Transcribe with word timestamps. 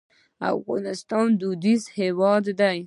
افغانستان 0.55 1.27
دودیز 1.41 1.83
هېواد 1.99 2.45
دی. 2.59 2.79